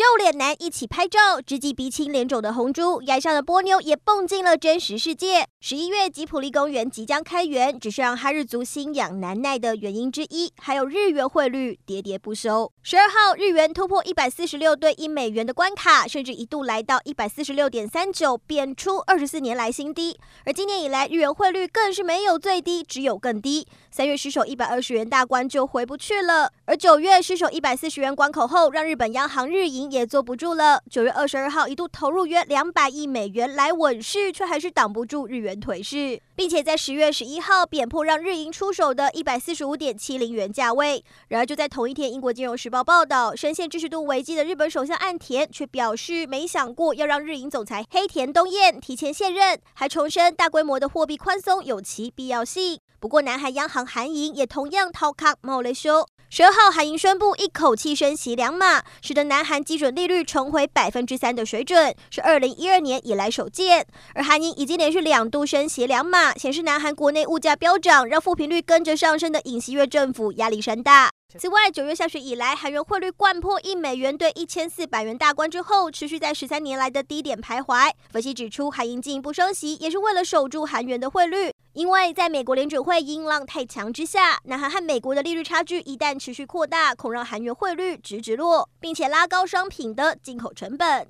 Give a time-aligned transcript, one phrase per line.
[0.00, 5.46] 皱脸男一起拍照，直击鼻青脸肿的红猪，崖上的波妞也蹦进了真实世界。
[5.60, 12.72] 十一月吉普力公园即将开园，只是让哈日族心痒难耐的原因之一，还有日元汇率喋喋不休。
[12.82, 20.18] 十二号，日元突破一百四十六对一美元的关卡，甚至一度来到一百四十六点三九，贬出二十四年来新低。
[20.46, 23.68] 而今年以来，日元汇率更是没有最低，只有更低。
[23.90, 30.82] 三月失守一百二十元大关就回不去了，而九月失守一百四十元关口后，让日本央行日银也坐不住了。
[30.90, 35.50] 九月二十二号一度投入约两百亿美元来稳市，却还是挡不住日元。
[35.60, 41.04] 颓势，并且在十月十一号贬破让日银出手的一百四十五点七零元价位。
[41.28, 52.78] 然而，就在同一天，英国金融时报报道，深陷支持度危机的日本首相岸田却表示，没想过要让日银总裁黑田东彦提前卸任，还重申大规模的货币宽松有其必要性。
[52.98, 56.06] 不过，南韩央行韩银也同样掏卡冒雷修。
[56.32, 63.84] 十二号，韩银宣布一口气升息两码，使得南韩基准利率重回百分之三的水准，是二零一二年以来首见。
[64.14, 71.10] 而韩银已经连续两度升息两码，显示南韩国内物价飙涨，让负频率跟着上升的尹锡悦政府压力山大。
[71.36, 77.90] 此外，九月下旬以来，韩元汇率贯破一美元兑一千四百元大关之后，持续在十三年来的低点徘徊。
[78.08, 81.50] 分析指出，韩银进一步升息也是为了守住韩元的汇率。
[81.72, 91.08] 因为在美国联准会音浪太强之下，南韩和美国的利率差距一旦持续扩大，恐让韩元汇率直直落，并且拉高商品的进口成本。